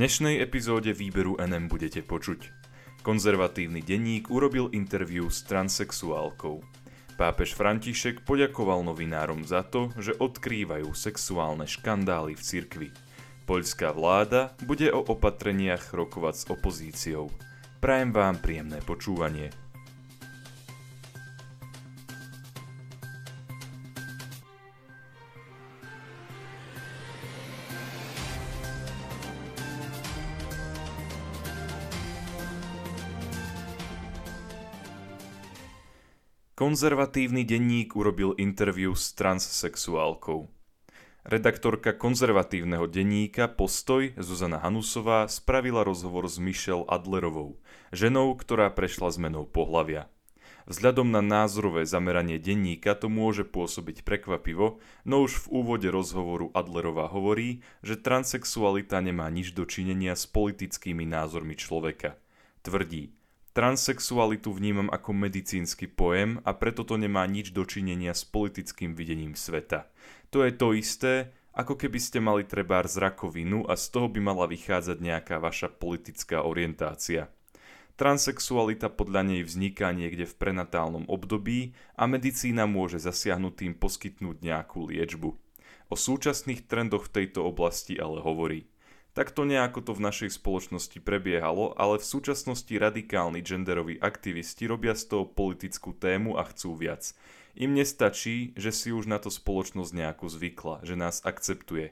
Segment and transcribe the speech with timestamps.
[0.00, 2.48] dnešnej epizóde výberu NM budete počuť.
[3.04, 6.64] Konzervatívny denník urobil interviu s transexuálkou.
[7.20, 12.88] Pápež František poďakoval novinárom za to, že odkrývajú sexuálne škandály v cirkvi.
[13.44, 17.28] Poľská vláda bude o opatreniach rokovať s opozíciou.
[17.84, 19.52] Prajem vám príjemné počúvanie.
[36.60, 40.44] Konzervatívny denník urobil interviu s transsexuálkou.
[41.24, 47.56] Redaktorka konzervatívneho denníka Postoj Zuzana Hanusová spravila rozhovor s Michelle Adlerovou,
[47.96, 50.12] ženou, ktorá prešla zmenou pohlavia.
[50.68, 57.08] Vzhľadom na názorové zameranie denníka to môže pôsobiť prekvapivo, no už v úvode rozhovoru Adlerová
[57.08, 62.20] hovorí, že transexualita nemá nič dočinenia s politickými názormi človeka.
[62.60, 63.16] Tvrdí,
[63.50, 69.90] Transsexualitu vnímam ako medicínsky pojem a preto to nemá nič dočinenia s politickým videním sveta.
[70.30, 74.46] To je to isté, ako keby ste mali trebár zrakovinu a z toho by mala
[74.46, 77.26] vychádzať nejaká vaša politická orientácia.
[77.98, 85.34] Transsexualita podľa nej vzniká niekde v prenatálnom období a medicína môže zasiahnutým poskytnúť nejakú liečbu.
[85.90, 88.69] O súčasných trendoch v tejto oblasti ale hovorí.
[89.10, 95.10] Takto nejako to v našej spoločnosti prebiehalo, ale v súčasnosti radikálni genderoví aktivisti robia z
[95.10, 97.10] toho politickú tému a chcú viac.
[97.58, 101.90] Im nestačí, že si už na to spoločnosť nejako zvykla, že nás akceptuje.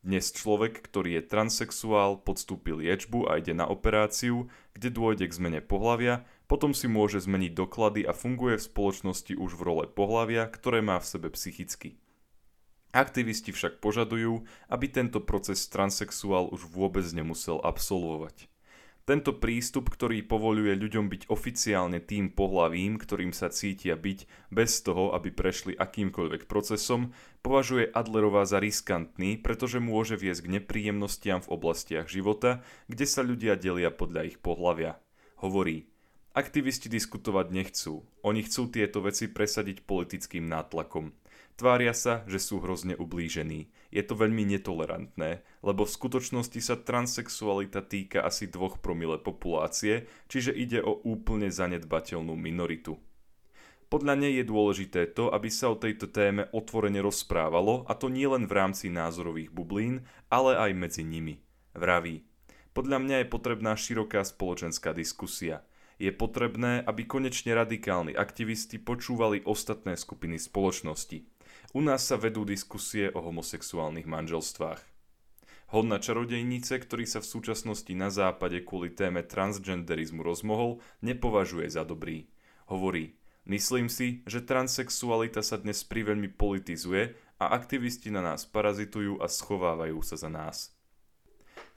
[0.00, 5.60] Dnes človek, ktorý je transexuál, podstúpil liečbu a ide na operáciu, kde dôjde k zmene
[5.60, 10.80] pohlavia, potom si môže zmeniť doklady a funguje v spoločnosti už v role pohlavia, ktoré
[10.80, 12.00] má v sebe psychicky.
[12.90, 18.50] Aktivisti však požadujú, aby tento proces transexuál už vôbec nemusel absolvovať.
[19.10, 25.10] Tento prístup, ktorý povoluje ľuďom byť oficiálne tým pohlavím, ktorým sa cítia byť, bez toho,
[25.18, 27.10] aby prešli akýmkoľvek procesom,
[27.42, 33.58] považuje Adlerová za riskantný, pretože môže viesť k nepríjemnostiam v oblastiach života, kde sa ľudia
[33.58, 35.02] delia podľa ich pohlavia.
[35.42, 35.90] Hovorí,
[36.36, 41.10] aktivisti diskutovať nechcú, oni chcú tieto veci presadiť politickým nátlakom.
[41.56, 43.68] Tvária sa, že sú hrozne ublížení.
[43.92, 50.56] Je to veľmi netolerantné, lebo v skutočnosti sa transexualita týka asi 2 promile populácie, čiže
[50.56, 52.96] ide o úplne zanedbateľnú minoritu.
[53.90, 58.24] Podľa nej je dôležité to, aby sa o tejto téme otvorene rozprávalo, a to nie
[58.24, 61.42] len v rámci názorových bublín, ale aj medzi nimi.
[61.74, 62.22] Vraví.
[62.70, 65.66] Podľa mňa je potrebná široká spoločenská diskusia.
[65.98, 71.26] Je potrebné, aby konečne radikálni aktivisti počúvali ostatné skupiny spoločnosti.
[71.70, 74.82] U nás sa vedú diskusie o homosexuálnych manželstvách.
[75.70, 82.26] Hodná čarodejnice, ktorý sa v súčasnosti na západe kvôli téme transgenderizmu rozmohol, nepovažuje za dobrý.
[82.66, 83.14] Hovorí,
[83.46, 90.02] myslím si, že transexualita sa dnes priveľmi politizuje a aktivisti na nás parazitujú a schovávajú
[90.02, 90.74] sa za nás.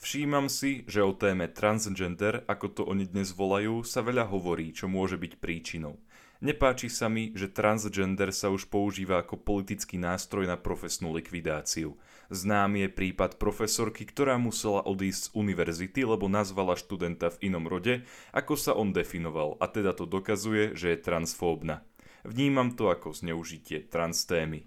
[0.00, 4.88] Všímam si, že o téme transgender, ako to oni dnes volajú, sa veľa hovorí, čo
[4.88, 6.00] môže byť príčinou–
[6.42, 11.94] Nepáči sa mi, že transgender sa už používa ako politický nástroj na profesnú likvidáciu.
[12.34, 18.02] Znám je prípad profesorky, ktorá musela odísť z univerzity, lebo nazvala študenta v inom rode,
[18.34, 21.86] ako sa on definoval, a teda to dokazuje, že je transfóbna.
[22.26, 24.66] Vnímam to ako zneužitie transtémy.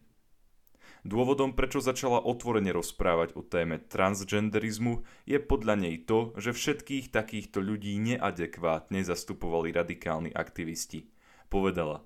[1.03, 7.59] Dôvodom, prečo začala otvorene rozprávať o téme transgenderizmu, je podľa nej to, že všetkých takýchto
[7.59, 11.14] ľudí neadekvátne zastupovali radikálni aktivisti.
[11.47, 12.01] Povedala,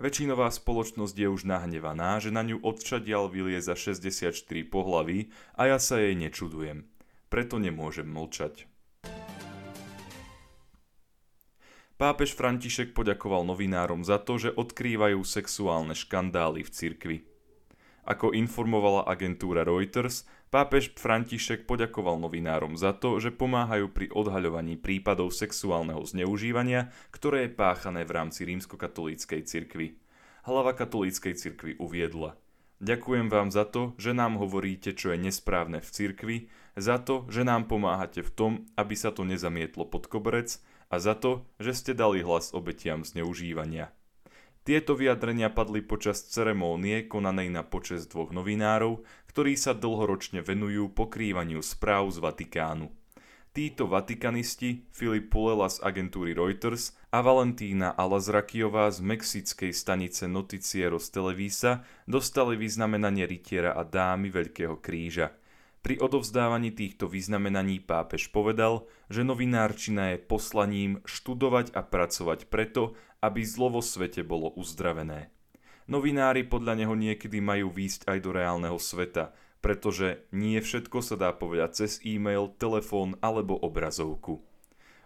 [0.00, 4.34] väčšinová spoločnosť je už nahnevaná, že na ňu odčadial vylie za 64
[4.66, 6.90] pohlaví a ja sa jej nečudujem.
[7.30, 8.66] Preto nemôžem mlčať.
[12.00, 17.16] Pápež František poďakoval novinárom za to, že odkrývajú sexuálne škandály v cirkvi.
[18.10, 25.30] Ako informovala agentúra Reuters, pápež František poďakoval novinárom za to, že pomáhajú pri odhaľovaní prípadov
[25.30, 29.94] sexuálneho zneužívania, ktoré je páchané v rámci rímskokatolíckej cirkvi.
[30.42, 32.34] Hlava katolíckej cirkvi uviedla
[32.82, 36.36] Ďakujem vám za to, že nám hovoríte, čo je nesprávne v cirkvi,
[36.74, 40.58] za to, že nám pomáhate v tom, aby sa to nezamietlo pod koberec
[40.90, 43.94] a za to, že ste dali hlas obetiam zneužívania.
[44.60, 49.00] Tieto vyjadrenia padli počas ceremónie konanej na počest dvoch novinárov,
[49.32, 52.92] ktorí sa dlhoročne venujú pokrývaniu správ z Vatikánu.
[53.50, 61.82] Títo vatikanisti, Filip Pulela z agentúry Reuters a Valentína Alazrakiová z mexickej stanice Noticieros Televisa
[62.06, 65.34] dostali vyznamenanie rytiera a dámy Veľkého kríža.
[65.80, 73.44] Pri odovzdávaní týchto vyznamenaní pápež povedal, že novinárčina je poslaním študovať a pracovať preto, aby
[73.44, 75.32] zlo vo svete bolo uzdravené.
[75.90, 81.30] Novinári podľa neho niekedy majú výjsť aj do reálneho sveta, pretože nie všetko sa dá
[81.36, 84.40] povedať cez e-mail, telefón alebo obrazovku.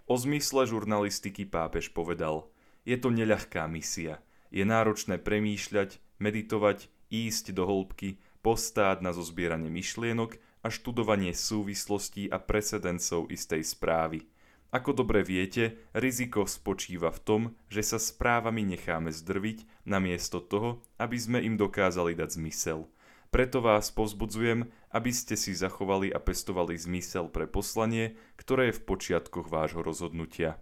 [0.04, 2.52] O zmysle žurnalistiky pápež povedal,
[2.84, 4.20] je to neľahká misia.
[4.52, 12.36] Je náročné premýšľať, meditovať, ísť do hĺbky, postáť na zozbieranie myšlienok a študovanie súvislostí a
[12.36, 14.28] precedencov istej správy.
[14.74, 21.14] Ako dobre viete, riziko spočíva v tom, že sa správami necháme zdrviť, namiesto toho, aby
[21.14, 22.90] sme im dokázali dať zmysel.
[23.30, 28.84] Preto vás povzbudzujem, aby ste si zachovali a pestovali zmysel pre poslanie, ktoré je v
[28.90, 30.58] počiatkoch vášho rozhodnutia.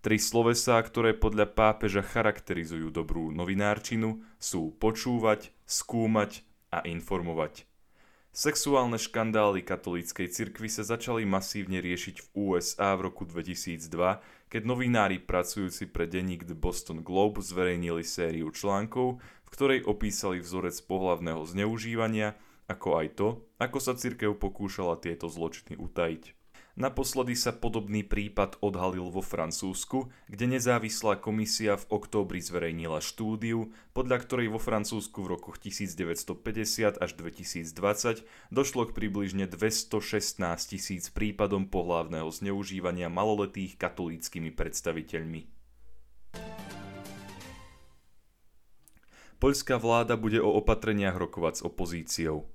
[0.00, 6.40] Tri slovesá, ktoré podľa pápeža charakterizujú dobrú novinárčinu, sú počúvať, skúmať
[6.72, 7.68] a informovať.
[8.32, 13.92] Sexuálne škandály katolíckej cirkvi sa začali masívne riešiť v USA v roku 2002,
[14.48, 20.80] keď novinári pracujúci pre denník The Boston Globe zverejnili sériu článkov, v ktorej opísali vzorec
[20.88, 22.32] pohlavného zneužívania,
[22.72, 23.28] ako aj to,
[23.60, 26.41] ako sa cirkev pokúšala tieto zločiny utajiť.
[26.72, 34.24] Naposledy sa podobný prípad odhalil vo Francúzsku, kde nezávislá komisia v októbri zverejnila štúdiu, podľa
[34.24, 42.32] ktorej vo Francúzsku v rokoch 1950 až 2020 došlo k približne 216 tisíc prípadom pohlavného
[42.32, 45.44] zneužívania maloletých katolíckými predstaviteľmi.
[49.36, 52.48] Poľská vláda bude o opatreniach rokovať s opozíciou.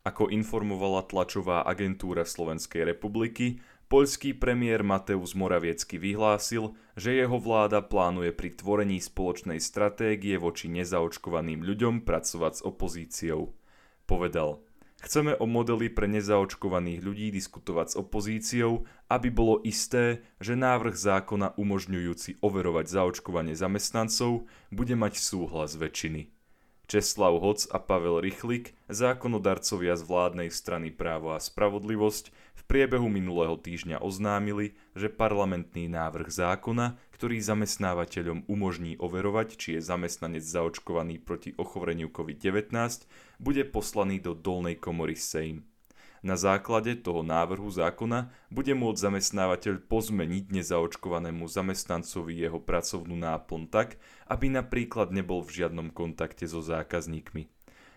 [0.00, 3.60] Ako informovala tlačová agentúra Slovenskej republiky,
[3.92, 11.60] poľský premiér Mateusz Moraviecky vyhlásil, že jeho vláda plánuje pri tvorení spoločnej stratégie voči nezaočkovaným
[11.60, 13.52] ľuďom pracovať s opozíciou.
[14.08, 14.64] Povedal,
[15.04, 21.60] chceme o modely pre nezaočkovaných ľudí diskutovať s opozíciou, aby bolo isté, že návrh zákona
[21.60, 26.39] umožňujúci overovať zaočkovanie zamestnancov bude mať súhlas väčšiny.
[26.90, 33.54] Česlav Hoc a Pavel Rychlik, zákonodarcovia z vládnej strany Právo a spravodlivosť, v priebehu minulého
[33.54, 41.54] týždňa oznámili, že parlamentný návrh zákona, ktorý zamestnávateľom umožní overovať, či je zamestnanec zaočkovaný proti
[41.54, 42.74] ochoreniu COVID-19,
[43.38, 45.69] bude poslaný do dolnej komory Sejm.
[46.20, 53.96] Na základe toho návrhu zákona bude môcť zamestnávateľ pozmeniť nezaočkovanému zamestnancovi jeho pracovnú náplň tak,
[54.28, 57.48] aby napríklad nebol v žiadnom kontakte so zákazníkmi.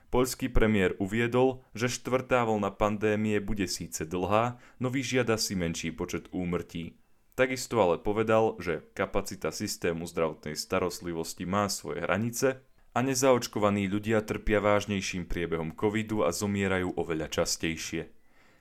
[0.08, 6.30] Poľský premiér uviedol, že štvrtá vlna pandémie bude síce dlhá, no vyžiada si menší počet
[6.32, 6.96] úmrtí.
[7.34, 12.62] Takisto ale povedal, že kapacita systému zdravotnej starostlivosti má svoje hranice
[12.94, 18.14] a nezaočkovaní ľudia trpia vážnejším priebehom covidu a zomierajú oveľa častejšie.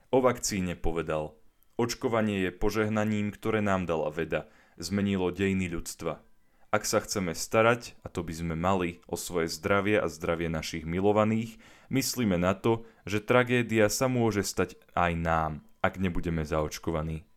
[0.09, 1.37] O vakcíne povedal,
[1.77, 4.49] očkovanie je požehnaním, ktoré nám dala veda,
[4.81, 6.25] zmenilo dejiny ľudstva.
[6.73, 10.89] Ak sa chceme starať, a to by sme mali, o svoje zdravie a zdravie našich
[10.89, 11.61] milovaných,
[11.93, 15.53] myslíme na to, že tragédia sa môže stať aj nám,
[15.85, 17.29] ak nebudeme zaočkovaní.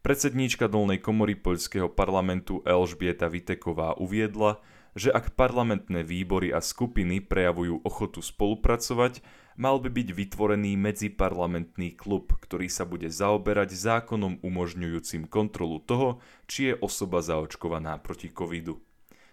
[0.00, 4.58] Predsedníčka dolnej komory poľského parlamentu Elžbieta Viteková uviedla,
[4.92, 9.24] že ak parlamentné výbory a skupiny prejavujú ochotu spolupracovať,
[9.56, 16.72] mal by byť vytvorený medziparlamentný klub, ktorý sa bude zaoberať zákonom umožňujúcim kontrolu toho, či
[16.72, 18.80] je osoba zaočkovaná proti covidu.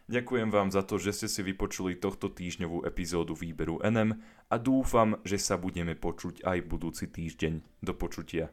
[0.10, 4.17] Ďakujem vám za to, že ste si vypočuli tohto týždňovú epizódu výberu NM
[4.50, 7.86] a dúfam, že sa budeme počuť aj budúci týždeň.
[7.86, 8.50] Do počutia.